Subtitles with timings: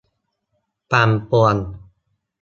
[0.91, 1.55] ปั่นป่วน